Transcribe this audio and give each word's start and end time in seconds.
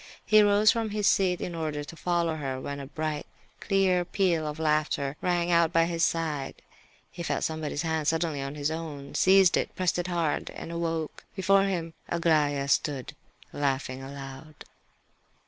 He 0.25 0.41
rose 0.41 0.71
from 0.71 0.89
his 0.89 1.05
seat 1.05 1.41
in 1.41 1.53
order 1.53 1.83
to 1.83 1.95
follow 1.95 2.35
her, 2.37 2.59
when 2.59 2.79
a 2.79 2.87
bright, 2.87 3.27
clear 3.59 4.03
peal 4.03 4.47
of 4.47 4.57
laughter 4.57 5.15
rang 5.21 5.51
out 5.51 5.71
by 5.71 5.85
his 5.85 6.03
side. 6.03 6.63
He 7.11 7.21
felt 7.21 7.43
somebody's 7.43 7.83
hand 7.83 8.07
suddenly 8.07 8.39
in 8.39 8.55
his 8.55 8.71
own, 8.71 9.13
seized 9.13 9.55
it, 9.57 9.75
pressed 9.75 9.99
it 9.99 10.07
hard, 10.07 10.49
and 10.55 10.71
awoke. 10.71 11.23
Before 11.35 11.65
him 11.65 11.93
stood 12.09 12.09
Aglaya, 12.17 12.67
laughing 13.53 14.01
aloud. 14.01 14.65